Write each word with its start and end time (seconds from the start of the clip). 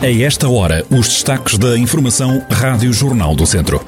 A 0.00 0.08
esta 0.22 0.48
hora, 0.48 0.86
os 0.92 1.08
destaques 1.08 1.58
da 1.58 1.76
Informação 1.76 2.40
Rádio 2.48 2.92
Jornal 2.92 3.34
do 3.34 3.44
Centro. 3.44 3.84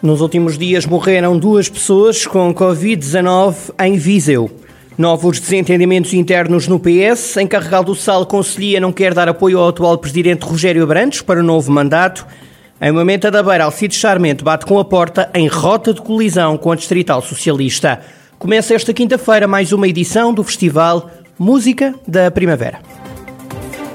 Nos 0.00 0.20
últimos 0.20 0.56
dias 0.56 0.86
morreram 0.86 1.36
duas 1.36 1.68
pessoas 1.68 2.24
com 2.24 2.54
Covid-19 2.54 3.74
em 3.80 3.96
Viseu. 3.96 4.48
Novos 4.96 5.40
desentendimentos 5.40 6.14
internos 6.14 6.68
no 6.68 6.78
PS. 6.78 7.36
Encarregado 7.38 7.86
do 7.86 7.96
Sal 7.96 8.24
Conselhia 8.24 8.78
não 8.78 8.92
quer 8.92 9.12
dar 9.12 9.28
apoio 9.28 9.58
ao 9.58 9.70
atual 9.70 9.98
presidente 9.98 10.44
Rogério 10.44 10.84
Abrantes 10.84 11.20
para 11.20 11.40
o 11.40 11.42
novo 11.42 11.72
mandato. 11.72 12.24
Em 12.80 12.92
momento 12.92 13.28
da 13.28 13.42
beira, 13.42 13.64
Alcides 13.64 13.98
Charmente 13.98 14.44
bate 14.44 14.64
com 14.64 14.78
a 14.78 14.84
porta 14.84 15.30
em 15.34 15.48
rota 15.48 15.92
de 15.92 16.00
colisão 16.00 16.56
com 16.56 16.70
a 16.70 16.76
Distrital 16.76 17.22
Socialista. 17.22 18.00
Começa 18.38 18.72
esta 18.72 18.94
quinta-feira 18.94 19.48
mais 19.48 19.72
uma 19.72 19.88
edição 19.88 20.32
do 20.32 20.44
Festival 20.44 21.10
Música 21.36 21.92
da 22.06 22.30
Primavera. 22.30 22.91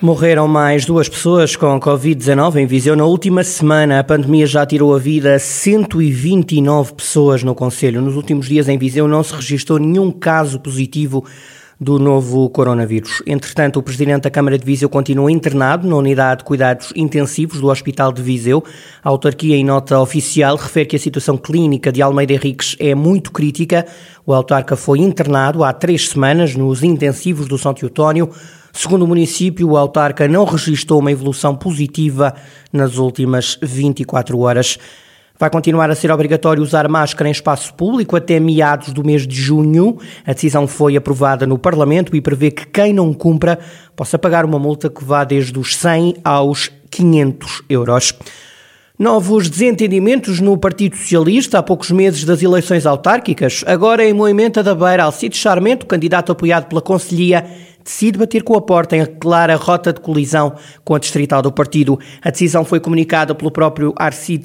Morreram 0.00 0.46
mais 0.46 0.84
duas 0.84 1.08
pessoas 1.08 1.56
com 1.56 1.80
Covid-19 1.80 2.56
em 2.56 2.66
Viseu. 2.66 2.94
Na 2.94 3.06
última 3.06 3.42
semana, 3.42 3.98
a 3.98 4.04
pandemia 4.04 4.46
já 4.46 4.66
tirou 4.66 4.94
a 4.94 4.98
vida 4.98 5.34
a 5.34 5.38
129 5.38 6.92
pessoas 6.92 7.42
no 7.42 7.54
Conselho. 7.54 8.02
Nos 8.02 8.14
últimos 8.14 8.46
dias, 8.46 8.68
em 8.68 8.76
Viseu, 8.76 9.08
não 9.08 9.22
se 9.22 9.34
registrou 9.34 9.78
nenhum 9.78 10.10
caso 10.10 10.60
positivo 10.60 11.24
do 11.78 11.98
novo 11.98 12.48
coronavírus. 12.48 13.22
Entretanto, 13.26 13.78
o 13.78 13.82
presidente 13.82 14.22
da 14.22 14.30
Câmara 14.30 14.58
de 14.58 14.64
Viseu 14.64 14.88
continua 14.88 15.30
internado 15.30 15.86
na 15.86 15.96
unidade 15.96 16.38
de 16.38 16.44
cuidados 16.44 16.92
intensivos 16.96 17.60
do 17.60 17.68
Hospital 17.68 18.12
de 18.12 18.22
Viseu. 18.22 18.64
A 19.04 19.10
autarquia, 19.10 19.56
em 19.56 19.64
nota 19.64 20.00
oficial, 20.00 20.56
refere 20.56 20.86
que 20.86 20.96
a 20.96 20.98
situação 20.98 21.36
clínica 21.36 21.92
de 21.92 22.00
Almeida 22.00 22.32
Henriques 22.32 22.76
é 22.80 22.94
muito 22.94 23.30
crítica. 23.30 23.86
O 24.24 24.32
autarca 24.32 24.74
foi 24.74 25.00
internado 25.00 25.62
há 25.62 25.72
três 25.72 26.08
semanas 26.08 26.54
nos 26.54 26.82
intensivos 26.82 27.46
do 27.46 27.58
São 27.58 27.74
Teotónio. 27.74 28.30
Segundo 28.72 29.02
o 29.02 29.08
município, 29.08 29.68
o 29.68 29.76
autarca 29.76 30.26
não 30.26 30.44
registrou 30.44 31.00
uma 31.00 31.12
evolução 31.12 31.54
positiva 31.54 32.34
nas 32.72 32.96
últimas 32.96 33.58
24 33.62 34.38
horas. 34.38 34.78
Vai 35.38 35.50
continuar 35.50 35.90
a 35.90 35.94
ser 35.94 36.10
obrigatório 36.10 36.62
usar 36.62 36.88
máscara 36.88 37.28
em 37.28 37.32
espaço 37.32 37.74
público 37.74 38.16
até 38.16 38.40
meados 38.40 38.92
do 38.92 39.04
mês 39.04 39.26
de 39.26 39.36
junho. 39.36 39.98
A 40.26 40.32
decisão 40.32 40.66
foi 40.66 40.96
aprovada 40.96 41.46
no 41.46 41.58
Parlamento 41.58 42.16
e 42.16 42.22
prevê 42.22 42.50
que 42.50 42.66
quem 42.66 42.94
não 42.94 43.12
cumpra 43.12 43.58
possa 43.94 44.18
pagar 44.18 44.46
uma 44.46 44.58
multa 44.58 44.88
que 44.88 45.04
vá 45.04 45.24
desde 45.24 45.58
os 45.58 45.76
100 45.76 46.16
aos 46.24 46.70
500 46.90 47.64
euros. 47.68 48.14
Novos 48.98 49.50
desentendimentos 49.50 50.40
no 50.40 50.56
Partido 50.56 50.96
Socialista 50.96 51.58
há 51.58 51.62
poucos 51.62 51.90
meses 51.90 52.24
das 52.24 52.42
eleições 52.42 52.86
autárquicas. 52.86 53.62
Agora, 53.66 54.02
em 54.02 54.14
Moimenta 54.14 54.62
da 54.62 54.74
Beira, 54.74 55.04
Alcides 55.04 55.38
Charmento, 55.38 55.84
candidato 55.84 56.32
apoiado 56.32 56.64
pela 56.64 56.80
Conselhia, 56.80 57.44
decide 57.86 58.18
bater 58.18 58.42
com 58.42 58.54
a 58.54 58.60
porta 58.60 58.96
em 58.96 59.06
clara 59.06 59.54
rota 59.54 59.92
de 59.92 60.00
colisão 60.00 60.56
com 60.84 60.94
a 60.94 60.98
distrital 60.98 61.40
do 61.40 61.52
partido. 61.52 61.98
A 62.20 62.30
decisão 62.30 62.64
foi 62.64 62.80
comunicada 62.80 63.32
pelo 63.32 63.50
próprio 63.50 63.94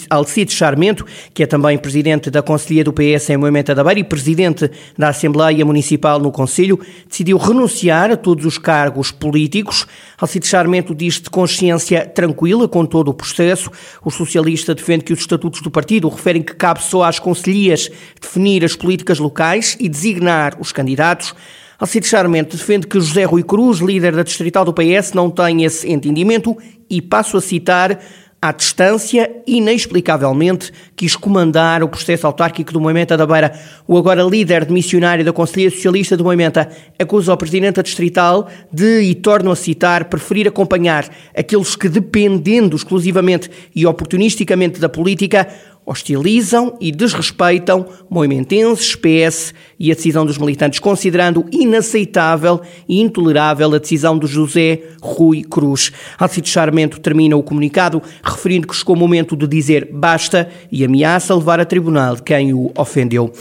Alcide 0.10 0.54
Charmento, 0.54 1.04
que 1.34 1.42
é 1.42 1.48
também 1.48 1.78
presidente 1.78 2.30
da 2.30 2.44
Conselhia 2.44 2.84
do 2.84 2.94
PS 2.94 3.32
em 3.32 3.38
Moimenta 3.38 3.74
da 3.74 3.84
Beira 3.84 4.00
e 4.00 4.04
presidente 4.04 4.70
da 4.96 5.10
Assembleia 5.10 5.66
Municipal 5.66 6.20
no 6.20 6.32
Conselho, 6.32 6.80
decidiu 7.10 7.38
renunciar 7.38 8.12
a 8.12 8.16
todos 8.16 8.46
os 8.46 8.60
cargos 8.60 9.12
políticos. 9.12 9.88
Alcide 10.20 10.46
Charmento 10.46 10.94
diz 10.94 11.20
de 11.20 11.30
consciência 11.30 12.06
tranquila 12.06 12.68
com 12.68 12.86
todo 12.86 13.08
o 13.08 13.14
processo. 13.14 13.72
O 14.06 14.12
socialista 14.12 14.76
defende 14.76 15.04
que 15.04 15.14
os 15.14 15.20
estatutos 15.20 15.62
do 15.62 15.72
partido 15.72 16.08
referem 16.08 16.44
que 16.44 16.54
cabe 16.54 16.84
só 16.84 17.04
às 17.04 17.18
conselhias 17.18 17.90
definir 18.22 18.64
as 18.64 18.76
políticas 18.76 19.18
locais 19.18 19.76
e 19.80 19.90
designar 19.90 20.56
os 20.60 20.72
candidatos. 20.72 21.34
Alcides 21.82 22.12
Charmente 22.12 22.56
defende 22.56 22.86
que 22.86 23.00
José 23.00 23.24
Rui 23.24 23.42
Cruz, 23.42 23.80
líder 23.80 24.16
da 24.16 24.22
distrital 24.22 24.64
do 24.64 24.72
PS, 24.72 25.14
não 25.14 25.32
tem 25.32 25.64
esse 25.64 25.92
entendimento 25.92 26.56
e 26.88 27.02
passo 27.02 27.38
a 27.38 27.42
citar 27.42 28.00
à 28.40 28.52
distância, 28.52 29.32
inexplicavelmente, 29.48 30.72
quis 30.96 31.16
comandar 31.16 31.82
o 31.82 31.88
processo 31.88 32.28
autárquico 32.28 32.72
do 32.72 32.80
Moimenta 32.80 33.18
da 33.18 33.26
Beira. 33.26 33.52
O 33.88 33.98
agora 33.98 34.22
líder 34.22 34.66
de 34.66 34.74
missionário 34.74 35.26
da 35.26 35.34
Conselhia 35.34 35.72
Socialista 35.72 36.16
do 36.16 36.24
Moimenta 36.24 36.70
acusa 37.00 37.34
o 37.34 37.38
Presidente 37.38 37.76
da 37.76 37.82
Distrital 37.82 38.48
de, 38.72 39.02
e 39.02 39.16
torno 39.16 39.52
a 39.52 39.56
citar, 39.56 40.06
preferir 40.06 40.48
acompanhar 40.48 41.10
aqueles 41.36 41.76
que, 41.76 41.90
dependendo 41.90 42.76
exclusivamente 42.76 43.50
e 43.76 43.88
oportunisticamente 43.88 44.80
da 44.80 44.90
política, 44.90 45.48
hostilizam 45.86 46.78
e 46.80 46.92
desrespeitam 46.92 47.86
moimentenses, 48.10 48.96
PS 48.96 49.54
e 49.80 49.92
a 49.92 49.96
decisão 49.96 50.26
dos 50.26 50.38
militantes, 50.38 50.80
considerando 50.80 51.46
inaceitável 51.52 52.62
e 52.88 53.02
intolerável 53.02 53.74
a 53.74 53.78
decisão 53.78 54.18
de 54.18 54.28
José 54.28 54.82
Rui 55.02 55.44
Cruz. 55.44 55.92
Alcide 56.18 56.50
Charmento 56.50 57.00
termina 57.00 57.36
o 57.36 57.44
comunicado 57.44 58.02
referindo 58.24 58.68
que 58.68 58.76
chegou 58.76 58.96
o 58.96 59.00
momento 59.00 59.36
de 59.36 59.48
dizer 59.48 59.90
basta 59.92 60.50
e 60.72 60.86
ameaça 60.86 61.36
levar 61.36 61.60
a 61.60 61.66
tribunal 61.66 62.18
quem 62.18 62.54
o 62.54 62.72
ofendeu. 62.78 63.34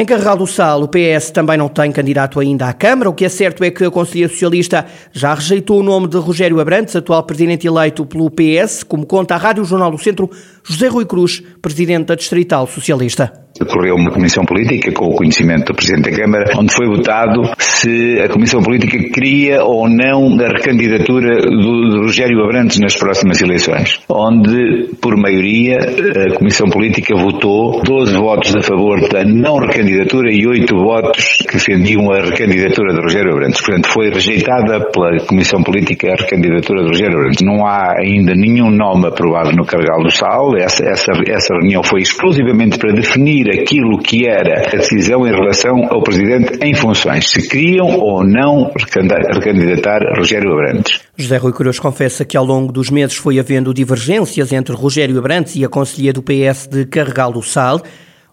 Em 0.00 0.04
Carregal 0.06 0.34
do 0.34 0.46
Sal, 0.46 0.82
o 0.82 0.88
PS 0.88 1.30
também 1.30 1.58
não 1.58 1.68
tem 1.68 1.92
candidato 1.92 2.40
ainda 2.40 2.66
à 2.66 2.72
Câmara. 2.72 3.10
O 3.10 3.12
que 3.12 3.24
é 3.24 3.28
certo 3.28 3.62
é 3.62 3.70
que 3.70 3.84
a 3.84 3.90
Conselhia 3.90 4.30
Socialista 4.30 4.86
já 5.12 5.34
rejeitou 5.34 5.80
o 5.80 5.82
nome 5.82 6.08
de 6.08 6.16
Rogério 6.16 6.58
Abrantes, 6.58 6.96
atual 6.96 7.22
presidente 7.24 7.66
eleito 7.66 8.06
pelo 8.06 8.30
PS, 8.30 8.82
como 8.82 9.04
conta 9.04 9.34
a 9.34 9.36
Rádio 9.36 9.62
Jornal 9.62 9.90
do 9.90 9.98
Centro, 9.98 10.30
José 10.70 10.86
Rui 10.86 11.04
Cruz, 11.04 11.42
presidente 11.60 12.06
da 12.06 12.14
Distrital 12.14 12.64
Socialista. 12.64 13.32
Decorreu 13.58 13.96
uma 13.96 14.12
comissão 14.12 14.44
política 14.44 14.92
com 14.92 15.06
o 15.06 15.16
conhecimento 15.16 15.72
do 15.72 15.74
Presidente 15.74 16.08
da 16.08 16.16
Câmara, 16.16 16.52
onde 16.56 16.72
foi 16.72 16.86
votado 16.86 17.42
se 17.58 18.20
a 18.20 18.28
comissão 18.28 18.62
política 18.62 18.96
queria 19.12 19.64
ou 19.64 19.88
não 19.88 20.38
a 20.38 20.48
recandidatura 20.48 21.40
do 21.40 22.02
Rogério 22.02 22.42
Abrantes 22.44 22.78
nas 22.78 22.94
próximas 22.94 23.42
eleições, 23.42 23.98
onde, 24.08 24.94
por 25.02 25.16
maioria, 25.16 25.76
a 25.76 26.38
comissão 26.38 26.68
política 26.70 27.16
votou 27.16 27.82
12 27.82 28.16
votos 28.16 28.54
a 28.54 28.62
favor 28.62 29.00
da 29.08 29.24
não 29.24 29.58
recandidatura 29.58 30.30
e 30.32 30.46
8 30.46 30.72
votos 30.76 31.38
que 31.48 31.54
defendiam 31.54 32.08
a 32.12 32.20
recandidatura 32.20 32.94
de 32.94 33.02
Rogério 33.02 33.32
Abrantes. 33.32 33.60
Portanto, 33.60 33.88
foi 33.88 34.10
rejeitada 34.10 34.88
pela 34.92 35.18
comissão 35.26 35.62
política 35.64 36.12
a 36.12 36.22
recandidatura 36.22 36.84
de 36.84 36.88
Rogério 36.90 37.18
Abrantes. 37.18 37.44
Não 37.44 37.66
há 37.66 37.96
ainda 37.98 38.32
nenhum 38.36 38.70
nome 38.70 39.08
aprovado 39.08 39.50
no 39.50 39.66
Carregal 39.66 40.00
do 40.04 40.10
Sal. 40.12 40.56
Essa, 40.60 40.84
essa, 40.84 41.12
essa 41.26 41.54
reunião 41.54 41.82
foi 41.82 42.02
exclusivamente 42.02 42.78
para 42.78 42.92
definir 42.92 43.48
aquilo 43.50 43.98
que 43.98 44.28
era 44.28 44.68
a 44.68 44.76
decisão 44.76 45.26
em 45.26 45.30
relação 45.30 45.86
ao 45.90 46.02
Presidente 46.02 46.58
em 46.62 46.74
funções, 46.74 47.30
se 47.30 47.48
queriam 47.48 47.86
ou 47.98 48.22
não 48.22 48.70
recandidatar 48.76 50.00
Rogério 50.16 50.52
Abrantes. 50.52 51.00
José 51.16 51.36
Rui 51.38 51.52
Cruz 51.52 51.78
confessa 51.78 52.24
que 52.24 52.36
ao 52.36 52.44
longo 52.44 52.72
dos 52.72 52.90
meses 52.90 53.16
foi 53.16 53.38
havendo 53.38 53.72
divergências 53.72 54.52
entre 54.52 54.74
Rogério 54.74 55.18
Abrantes 55.18 55.56
e 55.56 55.64
a 55.64 55.68
Conselhia 55.68 56.12
do 56.12 56.22
PS 56.22 56.66
de 56.66 56.84
Carregal 56.84 57.32
do 57.32 57.42
Sal. 57.42 57.80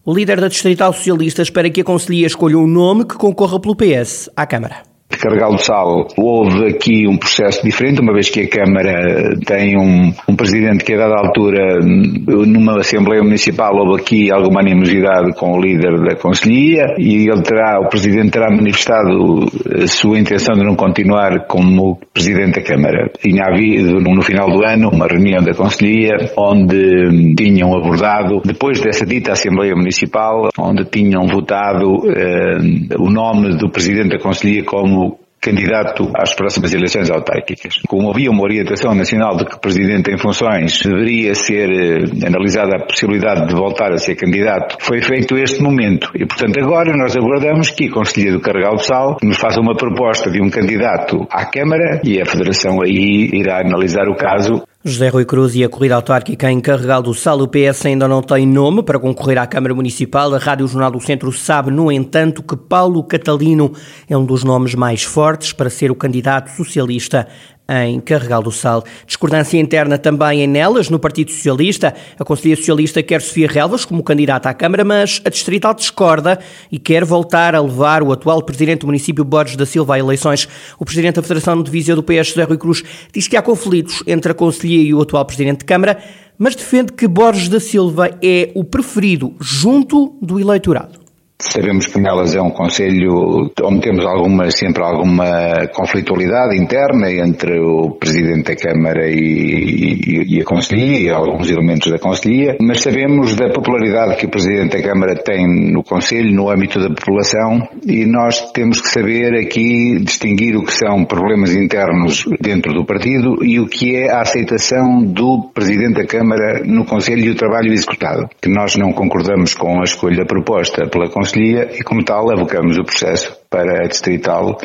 O 0.04 0.14
líder 0.14 0.42
da 0.42 0.48
Distrital 0.48 0.92
Socialista 0.92 1.42
espera 1.42 1.70
que 1.70 1.82
a 1.82 1.86
Conselhia 1.86 2.28
escolha 2.28 2.58
um 2.58 2.68
nome 2.68 3.06
que 3.06 3.16
concorra 3.16 3.60
pelo 3.60 3.76
PS 3.76 4.30
à 4.36 4.46
Câmara 4.46 4.97
de 5.18 5.24
Carregal 5.24 5.52
do 5.52 5.58
Sal 5.58 6.08
houve 6.16 6.68
aqui 6.68 7.08
um 7.08 7.18
processo 7.18 7.64
diferente, 7.64 8.00
uma 8.00 8.14
vez 8.14 8.30
que 8.30 8.42
a 8.42 8.48
Câmara 8.48 9.36
tem 9.46 9.78
um, 9.78 10.14
um 10.30 10.36
presidente 10.36 10.84
que 10.84 10.94
a 10.94 10.98
dada 10.98 11.16
altura, 11.16 11.80
numa 11.82 12.80
Assembleia 12.80 13.24
Municipal, 13.24 13.76
houve 13.76 14.02
aqui 14.02 14.32
alguma 14.32 14.62
animosidade 14.62 15.34
com 15.34 15.58
o 15.58 15.62
líder 15.62 16.00
da 16.00 16.16
Conselhia 16.16 16.96
e 16.98 17.28
ele 17.28 17.42
terá, 17.42 17.80
o 17.80 17.90
presidente 17.90 18.32
terá 18.32 18.50
manifestado 18.50 19.46
a 19.84 19.88
sua 19.88 20.20
intenção 20.20 20.56
de 20.56 20.64
não 20.64 20.76
continuar 20.76 21.46
como 21.48 22.00
presidente 22.14 22.60
da 22.60 22.62
Câmara. 22.62 23.10
Tinha 23.20 23.46
havido 23.46 24.00
no 24.00 24.22
final 24.22 24.50
do 24.50 24.64
ano 24.64 24.90
uma 24.94 25.08
reunião 25.08 25.44
da 25.44 25.54
Conselhia 25.54 26.32
onde 26.38 27.36
tinham 27.36 27.76
abordado, 27.76 28.42
depois 28.46 28.80
dessa 28.80 29.06
dita 29.06 29.32
Assembleia 29.32 29.76
Municipal, 29.76 30.50
onde 30.60 30.86
tinham 30.86 31.26
votado 31.28 32.10
eh, 32.10 32.58
o 33.00 33.10
nome 33.10 33.58
do 33.58 33.70
presidente 33.70 34.10
da 34.10 34.20
Conselhia 34.20 34.64
como 34.64 35.17
candidato 35.48 36.12
às 36.14 36.34
próximas 36.34 36.74
eleições 36.74 37.10
autárquicas. 37.10 37.76
Como 37.88 38.10
havia 38.10 38.30
uma 38.30 38.44
orientação 38.44 38.94
nacional 38.94 39.38
de 39.38 39.46
que 39.46 39.56
o 39.56 39.60
Presidente 39.60 40.12
em 40.12 40.18
funções 40.18 40.82
deveria 40.84 41.34
ser 41.34 41.70
eh, 41.70 42.28
analisada 42.28 42.76
a 42.76 42.86
possibilidade 42.86 43.48
de 43.48 43.56
voltar 43.56 43.94
a 43.94 43.98
ser 43.98 44.16
candidato, 44.16 44.76
foi 44.80 45.02
feito 45.02 45.38
este 45.38 45.62
momento. 45.62 46.12
E, 46.16 46.26
portanto, 46.26 46.60
agora 46.60 46.96
nós 46.98 47.16
aguardamos 47.16 47.70
que 47.70 47.88
a 47.88 47.92
Conselhia 47.92 48.34
do 48.34 48.42
Carregal 48.42 48.76
do 48.76 48.84
Sal 48.84 49.18
nos 49.24 49.38
faça 49.38 49.62
uma 49.62 49.76
proposta 49.76 50.30
de 50.30 50.42
um 50.42 50.50
candidato 50.50 51.26
à 51.32 51.46
Câmara 51.46 52.02
e 52.04 52.22
a 52.22 52.26
Federação 52.26 52.82
aí 52.82 53.30
irá 53.34 53.62
analisar 53.62 54.10
o 54.10 54.16
caso 54.16 54.67
José 54.86 55.10
Rui 55.10 55.26
Cruz 55.26 55.56
e 55.56 55.64
a 55.64 55.70
corrida 55.70 55.96
autárquica 55.96 56.52
em 56.52 56.62
Carregal 56.62 57.02
do 57.02 57.12
Sal, 57.14 57.40
o 57.42 57.48
PS 57.48 57.88
ainda 57.88 58.08
não 58.08 58.22
tem 58.22 58.46
nome 58.46 58.84
para 58.84 59.00
concorrer 59.00 59.40
à 59.40 59.48
Câmara 59.48 59.74
Municipal. 59.74 60.34
A 60.34 60.38
Rádio 60.38 60.68
Jornal 60.68 60.92
do 60.92 61.02
Centro 61.02 61.32
sabe, 61.34 61.72
no 61.72 61.92
entanto, 61.92 62.44
que 62.44 62.56
Paulo 62.56 63.04
Catalino 63.04 63.74
é 64.08 64.16
um 64.16 64.24
dos 64.24 64.44
nomes 64.44 64.76
mais 64.76 65.02
fortes 65.04 65.52
para 65.52 65.70
ser 65.70 65.90
o 65.90 65.96
candidato 65.96 66.52
socialista 66.52 67.28
em 67.70 68.00
Carregal 68.00 68.42
do 68.42 68.52
Sal. 68.52 68.84
Discordância 69.06 69.60
interna 69.60 69.98
também 69.98 70.42
em 70.42 70.48
Nelas, 70.48 70.90
no 70.90 71.00
Partido 71.00 71.32
Socialista. 71.32 71.94
A 72.18 72.24
Conselhia 72.24 72.56
Socialista 72.56 73.04
quer 73.04 73.22
Sofia 73.22 73.48
Relvas 73.48 73.86
como 73.86 74.04
candidata 74.04 74.50
à 74.50 74.54
Câmara, 74.54 74.84
mas 74.84 75.22
a 75.26 75.30
Distrital 75.30 75.74
discorda 75.74 76.40
e 76.72 76.80
quer 76.80 77.04
voltar 77.04 77.56
a 77.56 77.62
levar 77.62 78.02
o 78.04 78.12
atual 78.12 78.42
Presidente 78.42 78.82
do 78.82 78.88
município, 78.88 79.26
Borges 79.26 79.56
da 79.56 79.66
Silva, 79.66 79.96
a 79.96 80.00
eleições. 80.00 80.48
O 80.80 80.86
Presidente 80.86 81.16
da 81.16 81.22
Federação 81.22 81.62
de 81.62 81.70
Viseu 81.70 81.96
do 81.96 82.04
PS, 82.04 82.30
José 82.30 82.44
Rui 82.44 82.58
Cruz, 82.58 82.84
diz 83.14 83.28
que 83.28 83.36
há 83.36 83.42
conflitos 83.42 84.04
entre 84.08 84.32
a 84.32 84.36
Conselhia 84.36 84.82
e 84.82 84.94
o 84.94 85.02
atual 85.02 85.26
Presidente 85.26 85.60
de 85.60 85.66
Câmara, 85.66 85.98
mas 86.38 86.56
defende 86.56 86.94
que 86.94 87.08
Borges 87.08 87.50
da 87.50 87.60
Silva 87.60 88.12
é 88.22 88.52
o 88.56 88.64
preferido 88.64 89.36
junto 89.40 90.18
do 90.22 90.40
eleitorado. 90.40 91.07
Sabemos 91.40 91.86
que 91.86 92.00
nelas 92.00 92.34
é 92.34 92.42
um 92.42 92.50
conselho 92.50 93.52
onde 93.62 93.82
temos 93.82 94.04
alguma, 94.08 94.50
sempre 94.50 94.84
alguma 94.84 95.68
conflitualidade 95.72 96.58
interna 96.58 97.12
entre 97.12 97.60
o 97.60 97.92
Presidente 97.92 98.48
da 98.48 98.56
Câmara 98.56 99.08
e, 99.08 99.14
e, 99.14 100.38
e 100.38 100.42
a 100.42 100.44
Conselhia 100.44 101.00
e 101.00 101.10
alguns 101.12 101.52
elementos 101.52 101.92
da 101.92 102.00
Conselhia, 102.00 102.58
mas 102.60 102.82
sabemos 102.82 103.36
da 103.36 103.50
popularidade 103.52 104.16
que 104.16 104.26
o 104.26 104.32
Presidente 104.32 104.78
da 104.78 104.84
Câmara 104.84 105.14
tem 105.14 105.46
no 105.72 105.84
Conselho, 105.84 106.34
no 106.34 106.50
âmbito 106.50 106.80
da 106.80 106.90
população, 106.90 107.70
e 107.86 108.04
nós 108.08 108.52
temos 108.52 108.82
que 108.82 108.88
saber 108.88 109.36
aqui 109.36 110.00
distinguir 110.02 110.58
o 110.58 110.64
que 110.64 110.74
são 110.74 111.06
problemas 111.06 111.56
internos 111.56 112.26
dentro 112.42 112.74
do 112.74 112.84
partido 112.84 113.46
e 113.46 113.60
o 113.60 113.68
que 113.68 113.96
é 113.96 114.12
a 114.12 114.22
aceitação 114.22 115.04
do 115.04 115.52
Presidente 115.54 116.02
da 116.02 116.08
Câmara 116.08 116.64
no 116.66 116.84
Conselho 116.84 117.26
e 117.26 117.30
o 117.30 117.36
trabalho 117.36 117.72
executado. 117.72 118.28
Que 118.42 118.50
nós 118.50 118.76
não 118.76 118.92
concordamos 118.92 119.54
com 119.54 119.80
a 119.80 119.84
escolha 119.84 120.26
proposta 120.26 120.88
pela 120.88 121.08
Conselhia 121.08 121.27
Conselhia 121.28 121.70
e, 121.78 121.84
como 121.84 122.04
tal, 122.06 122.32
avocamos 122.32 122.78
o 122.78 122.84
processo 122.84 123.36
para 123.50 123.84
a 123.84 123.88
Distrital 123.88 124.58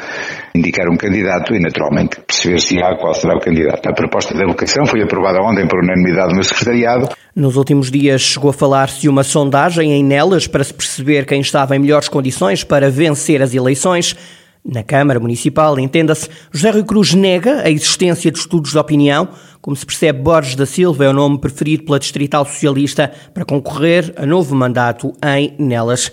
indicar 0.54 0.88
um 0.88 0.96
candidato 0.96 1.52
e, 1.54 1.58
naturalmente, 1.58 2.20
perceber-se-á 2.20 2.96
qual 2.98 3.12
será 3.14 3.34
o 3.34 3.40
candidato. 3.40 3.88
A 3.88 3.92
proposta 3.92 4.32
de 4.32 4.44
avocação 4.44 4.86
foi 4.86 5.02
aprovada 5.02 5.40
ontem 5.42 5.66
por 5.66 5.82
unanimidade 5.82 6.34
no 6.34 6.44
secretariado. 6.44 7.08
Nos 7.34 7.56
últimos 7.56 7.90
dias 7.90 8.20
chegou 8.20 8.50
a 8.50 8.52
falar-se 8.52 9.00
de 9.00 9.08
uma 9.08 9.24
sondagem 9.24 9.92
em 9.92 10.04
Nelas 10.04 10.46
para 10.46 10.62
se 10.62 10.72
perceber 10.72 11.26
quem 11.26 11.40
estava 11.40 11.74
em 11.74 11.80
melhores 11.80 12.08
condições 12.08 12.62
para 12.62 12.88
vencer 12.88 13.42
as 13.42 13.54
eleições. 13.54 14.16
Na 14.64 14.84
Câmara 14.84 15.18
Municipal, 15.18 15.76
entenda-se, 15.80 16.28
José 16.52 16.70
Rui 16.70 16.84
Cruz 16.84 17.12
nega 17.12 17.62
a 17.62 17.70
existência 17.70 18.30
de 18.30 18.38
estudos 18.38 18.70
de 18.70 18.78
opinião. 18.78 19.28
Como 19.60 19.74
se 19.74 19.84
percebe, 19.84 20.20
Borges 20.20 20.54
da 20.54 20.66
Silva 20.66 21.06
é 21.06 21.08
o 21.08 21.12
nome 21.12 21.40
preferido 21.40 21.82
pela 21.84 21.98
Distrital 21.98 22.44
Socialista 22.44 23.12
para 23.34 23.44
concorrer 23.44 24.14
a 24.16 24.24
novo 24.24 24.54
mandato 24.54 25.12
em 25.24 25.56
Nelas. 25.58 26.12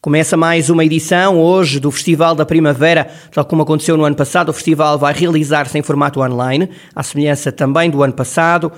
Começa 0.00 0.36
mais 0.36 0.70
uma 0.70 0.84
edição 0.84 1.40
hoje 1.40 1.80
do 1.80 1.90
Festival 1.90 2.32
da 2.32 2.46
Primavera. 2.46 3.10
Tal 3.32 3.44
como 3.44 3.62
aconteceu 3.62 3.96
no 3.96 4.04
ano 4.04 4.14
passado, 4.14 4.50
o 4.50 4.52
festival 4.52 4.96
vai 4.96 5.12
realizar-se 5.12 5.76
em 5.76 5.82
formato 5.82 6.20
online, 6.20 6.70
à 6.94 7.02
semelhança 7.02 7.50
também 7.50 7.90
do 7.90 8.00
ano 8.00 8.12
passado. 8.12 8.70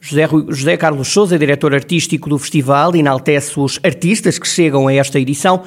José, 0.00 0.28
José 0.48 0.76
Carlos 0.76 1.06
Souza, 1.06 1.38
diretor 1.38 1.72
artístico 1.72 2.28
do 2.28 2.36
festival, 2.36 2.96
enaltece 2.96 3.60
os 3.60 3.78
artistas 3.84 4.40
que 4.40 4.48
chegam 4.48 4.88
a 4.88 4.92
esta 4.92 5.20
edição. 5.20 5.62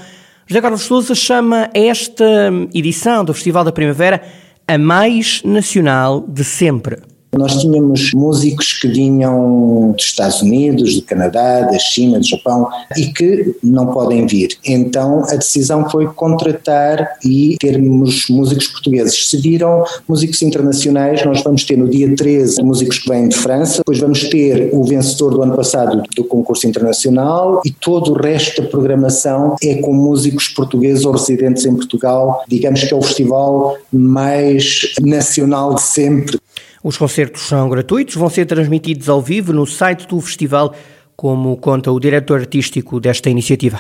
José 0.46 0.60
Carlos 0.60 0.82
Souza 0.82 1.16
chama 1.16 1.70
esta 1.74 2.52
edição 2.74 3.24
do 3.24 3.34
Festival 3.34 3.64
da 3.64 3.72
Primavera 3.72 4.22
a 4.68 4.78
mais 4.78 5.42
nacional 5.46 6.26
de 6.28 6.44
sempre. 6.44 6.98
Nós 7.38 7.62
tínhamos 7.62 8.12
músicos 8.14 8.74
que 8.74 8.88
vinham 8.88 9.92
dos 9.92 10.06
Estados 10.06 10.42
Unidos, 10.42 10.96
do 10.96 11.02
Canadá, 11.04 11.62
da 11.62 11.78
China, 11.78 12.20
do 12.20 12.26
Japão 12.26 12.68
e 12.98 13.08
que 13.08 13.56
não 13.64 13.88
podem 13.88 14.26
vir. 14.26 14.58
Então 14.66 15.24
a 15.30 15.36
decisão 15.36 15.88
foi 15.90 16.08
contratar 16.08 17.18
e 17.24 17.56
termos 17.60 18.28
músicos 18.30 18.68
portugueses. 18.68 19.30
Se 19.30 19.38
viram 19.38 19.84
músicos 20.08 20.42
internacionais, 20.42 21.24
nós 21.24 21.44
vamos 21.44 21.64
ter 21.64 21.78
no 21.78 21.88
dia 21.88 22.16
13 22.16 22.64
músicos 22.64 23.00
que 23.00 23.10
vêm 23.10 23.28
de 23.28 23.36
França, 23.36 23.78
depois 23.78 24.00
vamos 24.00 24.24
ter 24.24 24.70
o 24.74 24.84
vencedor 24.84 25.32
do 25.32 25.44
ano 25.44 25.56
passado 25.56 26.02
do 26.16 26.24
concurso 26.24 26.68
internacional 26.68 27.62
e 27.64 27.72
todo 27.72 28.12
o 28.12 28.22
resto 28.22 28.62
da 28.62 28.68
programação 28.68 29.56
é 29.62 29.76
com 29.76 29.94
músicos 29.94 30.48
portugueses 30.48 31.06
ou 31.06 31.12
residentes 31.12 31.66
em 31.66 31.76
Portugal. 31.76 32.44
Digamos 32.48 32.84
que 32.84 32.94
é 32.94 32.98
o 32.98 33.02
festival 33.02 33.78
mais 33.92 34.94
nacional 35.02 35.76
de 35.76 35.82
sempre. 35.82 36.40
Os 36.84 36.98
concertos 36.98 37.42
são 37.42 37.70
gratuitos, 37.70 38.16
vão 38.16 38.30
ser 38.30 38.46
transmitidos 38.46 39.10
ao 39.10 39.22
vivo 39.22 39.52
no 39.52 39.66
site 39.66 40.08
do 40.08 40.20
festival, 40.22 40.74
como 41.16 41.58
conta 41.58 41.92
o 41.92 42.00
diretor 42.00 42.40
artístico 42.40 43.00
desta 43.00 43.30
iniciativa. 43.30 43.80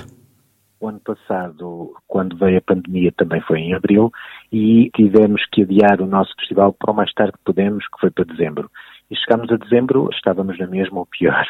O 0.81 0.87
ano 0.87 0.99
passado, 0.99 1.93
quando 2.07 2.37
veio 2.37 2.57
a 2.57 2.61
pandemia, 2.61 3.11
também 3.17 3.41
foi 3.41 3.59
em 3.59 3.73
abril 3.73 4.11
e 4.51 4.89
tivemos 4.95 5.41
que 5.51 5.63
adiar 5.63 6.01
o 6.01 6.05
nosso 6.05 6.33
festival 6.35 6.73
para 6.73 6.91
o 6.91 6.95
mais 6.95 7.13
tarde 7.13 7.33
que 7.33 7.43
pudemos, 7.45 7.83
que 7.85 7.99
foi 7.99 8.09
para 8.09 8.25
dezembro. 8.25 8.69
E 9.09 9.15
chegámos 9.15 9.51
a 9.51 9.57
dezembro, 9.57 10.09
estávamos 10.13 10.57
na 10.59 10.67
mesma 10.67 10.99
ou 10.99 11.05
pior. 11.05 11.45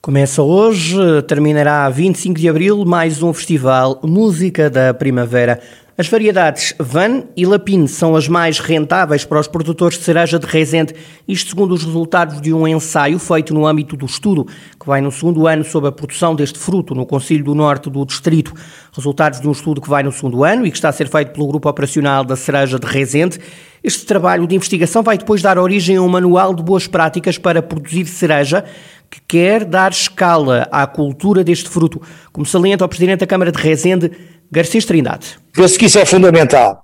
Começa 0.01 0.43
hoje, 0.43 0.97
terminará 1.27 1.91
25 1.91 2.39
de 2.39 2.49
abril, 2.49 2.85
mais 2.87 3.21
um 3.23 3.35
festival 3.35 4.01
Música 4.05 4.71
da 4.71 4.95
Primavera. 4.95 5.61
As 6.01 6.07
variedades 6.07 6.73
Van 6.79 7.25
e 7.37 7.45
Lapine 7.45 7.89
são 7.89 8.15
as 8.15 8.29
mais 8.29 8.61
rentáveis 8.61 9.25
para 9.25 9.41
os 9.41 9.49
produtores 9.49 9.99
de 9.99 10.05
cereja 10.05 10.39
de 10.39 10.47
Rezende, 10.47 10.95
isto 11.27 11.49
segundo 11.49 11.75
os 11.75 11.83
resultados 11.85 12.41
de 12.41 12.55
um 12.55 12.69
ensaio 12.69 13.19
feito 13.19 13.53
no 13.53 13.67
âmbito 13.67 13.97
do 13.97 14.07
estudo, 14.07 14.45
que 14.79 14.87
vai 14.87 15.01
no 15.01 15.11
segundo 15.11 15.49
ano 15.49 15.65
sobre 15.65 15.89
a 15.89 15.93
produção 15.93 16.37
deste 16.37 16.57
fruto 16.57 16.95
no 16.95 17.05
Conselho 17.05 17.43
do 17.43 17.53
Norte 17.53 17.91
do 17.91 18.07
Distrito. 18.07 18.55
Resultados 18.93 19.41
de 19.41 19.49
um 19.49 19.51
estudo 19.51 19.81
que 19.81 19.89
vai 19.89 20.05
no 20.05 20.13
segundo 20.13 20.45
ano 20.45 20.65
e 20.65 20.71
que 20.71 20.77
está 20.77 20.89
a 20.89 20.93
ser 20.93 21.09
feito 21.09 21.33
pelo 21.33 21.49
Grupo 21.49 21.69
Operacional 21.69 22.23
da 22.23 22.37
Cereja 22.37 22.79
de 22.79 22.87
Rezende. 22.87 23.41
Este 23.83 24.07
trabalho 24.07 24.47
de 24.47 24.55
investigação 24.55 25.03
vai 25.03 25.19
depois 25.19 25.43
dar 25.43 25.59
origem 25.59 25.97
a 25.97 26.03
um 26.03 26.09
manual 26.09 26.55
de 26.55 26.63
boas 26.63 26.87
práticas 26.87 27.39
para 27.39 27.61
produzir 27.61 28.07
cereja, 28.07 28.65
que 29.11 29.21
quer 29.27 29.65
dar 29.65 29.91
escala 29.91 30.69
à 30.71 30.87
cultura 30.87 31.43
deste 31.43 31.69
fruto, 31.69 32.01
como 32.33 32.47
salienta 32.47 32.85
o 32.85 32.89
Presidente 32.89 33.21
da 33.21 33.27
Câmara 33.27 33.51
de 33.51 33.59
Rezende, 33.59 34.11
Garcês 34.51 34.85
Trindade. 34.85 35.39
Penso 35.53 35.79
que 35.79 35.87
isso 35.87 35.99
é 35.99 36.05
fundamental, 36.05 36.83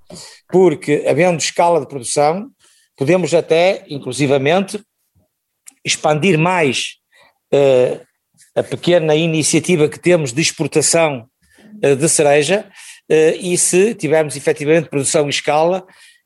porque 0.50 1.04
havendo 1.07 1.38
escala 1.38 1.81
de 1.81 1.87
produção, 1.87 2.49
podemos 2.97 3.35
até, 3.35 3.85
inclusivamente, 3.88 4.81
expandir 5.85 6.38
mais 6.38 6.95
uh, 7.52 8.00
a 8.54 8.62
pequena 8.62 9.14
iniciativa 9.14 9.88
que 9.88 9.99
temos 9.99 10.33
de 10.33 10.40
exportação 10.40 11.26
uh, 11.85 11.97
de 11.97 12.09
cereja, 12.09 12.66
uh, 13.11 13.37
e 13.40 13.57
se 13.59 13.95
tivermos 13.95 14.37
efetivamente 14.37 14.88
produção 14.88 15.26
em 15.26 15.31
escala, 15.31 15.85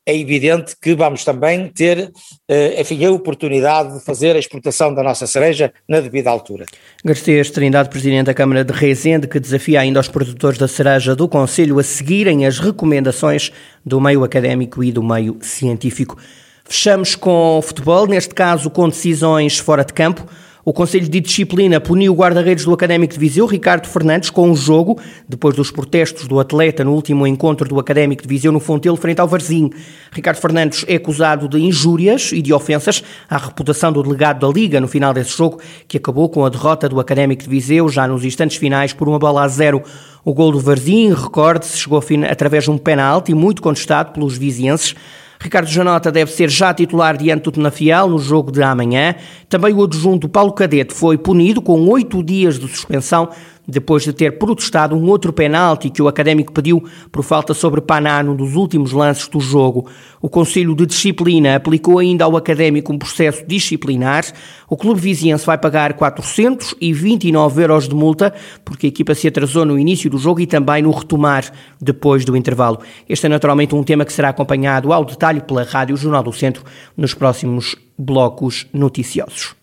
é 0.09 0.17
evidente 0.17 0.75
que 0.81 0.95
vamos 0.95 1.23
também 1.23 1.67
ter, 1.67 2.11
eh, 2.47 2.81
enfim, 2.81 3.05
a 3.05 3.11
oportunidade 3.11 3.99
de 3.99 4.03
fazer 4.03 4.35
a 4.35 4.39
exportação 4.39 4.93
da 4.93 5.03
nossa 5.03 5.27
cereja 5.27 5.71
na 5.87 5.99
devida 5.99 6.31
altura. 6.31 6.65
Garcês 7.05 7.51
Trindade, 7.51 7.89
Presidente 7.89 8.25
da 8.25 8.33
Câmara 8.33 8.63
de 8.63 8.73
Rezende, 8.73 9.27
que 9.27 9.39
desafia 9.39 9.81
ainda 9.81 9.99
os 9.99 10.07
produtores 10.07 10.57
da 10.57 10.67
cereja 10.67 11.15
do 11.15 11.27
Conselho 11.27 11.77
a 11.77 11.83
seguirem 11.83 12.47
as 12.47 12.57
recomendações 12.57 13.51
do 13.85 14.01
meio 14.01 14.23
académico 14.23 14.83
e 14.83 14.91
do 14.91 15.03
meio 15.03 15.37
científico. 15.41 16.17
Fechamos 16.65 17.15
com 17.15 17.61
futebol, 17.61 18.07
neste 18.07 18.33
caso 18.33 18.69
com 18.69 18.89
decisões 18.89 19.59
fora 19.59 19.83
de 19.83 19.93
campo. 19.93 20.25
O 20.69 20.73
Conselho 20.79 21.09
de 21.09 21.19
Disciplina 21.19 21.81
puniu 21.81 22.13
o 22.13 22.15
guarda-redes 22.15 22.63
do 22.63 22.71
Académico 22.71 23.11
de 23.11 23.19
Viseu, 23.19 23.47
Ricardo 23.47 23.87
Fernandes, 23.87 24.29
com 24.29 24.51
um 24.51 24.55
jogo, 24.55 24.99
depois 25.27 25.55
dos 25.55 25.71
protestos 25.71 26.27
do 26.27 26.39
atleta 26.39 26.83
no 26.83 26.93
último 26.93 27.25
encontro 27.25 27.67
do 27.67 27.79
Académico 27.79 28.21
de 28.21 28.27
Viseu 28.27 28.51
no 28.51 28.59
Fontelo, 28.59 28.95
frente 28.95 29.19
ao 29.19 29.27
Varzim. 29.27 29.71
Ricardo 30.11 30.37
Fernandes 30.37 30.85
é 30.87 30.97
acusado 30.97 31.47
de 31.47 31.57
injúrias 31.57 32.31
e 32.31 32.39
de 32.39 32.53
ofensas 32.53 33.03
à 33.27 33.37
reputação 33.39 33.91
do 33.91 34.03
delegado 34.03 34.45
da 34.45 34.53
Liga 34.53 34.79
no 34.79 34.87
final 34.87 35.11
desse 35.11 35.35
jogo, 35.35 35.59
que 35.87 35.97
acabou 35.97 36.29
com 36.29 36.45
a 36.45 36.49
derrota 36.49 36.87
do 36.87 36.99
Académico 36.99 37.41
de 37.41 37.49
Viseu 37.49 37.89
já 37.89 38.07
nos 38.07 38.23
instantes 38.23 38.57
finais 38.57 38.93
por 38.93 39.09
uma 39.09 39.17
bola 39.17 39.45
a 39.45 39.47
zero. 39.47 39.81
O 40.23 40.35
gol 40.35 40.51
do 40.51 40.59
Varzim, 40.59 41.11
recorde-se, 41.11 41.79
chegou 41.79 41.99
através 42.29 42.65
de 42.65 42.69
um 42.69 42.77
penalti 42.77 43.33
muito 43.33 43.59
contestado 43.59 44.11
pelos 44.11 44.37
vizienses. 44.37 44.93
Ricardo 45.41 45.69
Janota 45.69 46.11
deve 46.11 46.31
ser 46.31 46.49
já 46.49 46.73
titular 46.73 47.15
diante 47.15 47.43
do 47.43 47.51
Tenafiel 47.53 48.09
no 48.09 48.19
jogo 48.19 48.51
de 48.51 48.61
amanhã. 48.61 49.15
Também 49.47 49.73
o 49.73 49.83
adjunto 49.83 50.27
Paulo 50.27 50.51
Cadete 50.51 50.93
foi 50.93 51.17
punido 51.17 51.61
com 51.61 51.87
oito 51.87 52.21
dias 52.21 52.59
de 52.59 52.67
suspensão 52.67 53.29
depois 53.69 54.03
de 54.03 54.11
ter 54.11 54.37
protestado 54.37 54.95
um 54.95 55.07
outro 55.07 55.31
penalti 55.31 55.89
que 55.89 56.01
o 56.01 56.07
Académico 56.07 56.51
pediu 56.51 56.83
por 57.11 57.23
falta 57.23 57.53
sobre 57.53 57.79
Paná 57.81 58.23
num 58.23 58.35
dos 58.35 58.55
últimos 58.55 58.91
lances 58.91 59.27
do 59.27 59.39
jogo. 59.39 59.87
O 60.21 60.27
Conselho 60.27 60.75
de 60.75 60.85
Disciplina 60.85 61.55
aplicou 61.55 61.99
ainda 61.99 62.25
ao 62.25 62.35
Académico 62.35 62.91
um 62.91 62.97
processo 62.97 63.45
disciplinar. 63.47 64.25
O 64.67 64.75
clube 64.75 64.99
viziense 64.99 65.45
vai 65.45 65.57
pagar 65.57 65.93
429 65.93 67.61
euros 67.61 67.87
de 67.87 67.95
multa 67.95 68.33
porque 68.65 68.87
a 68.87 68.89
equipa 68.89 69.13
se 69.13 69.27
atrasou 69.27 69.65
no 69.65 69.77
início 69.77 70.09
do 70.09 70.17
jogo 70.17 70.41
e 70.41 70.47
também 70.47 70.81
no 70.81 70.91
retomar 70.91 71.45
depois 71.79 72.25
do 72.25 72.35
intervalo. 72.35 72.79
Este 73.07 73.27
é 73.27 73.29
naturalmente 73.29 73.75
um 73.75 73.83
tema 73.83 74.05
que 74.05 74.13
será 74.13 74.29
acompanhado 74.29 74.91
ao 74.91 75.05
detalhe 75.05 75.41
pela 75.41 75.63
Rádio 75.63 75.95
Jornal 75.95 76.23
do 76.23 76.33
Centro 76.33 76.63
nos 76.97 77.13
próximos 77.13 77.75
blocos 77.97 78.65
noticiosos. 78.73 79.58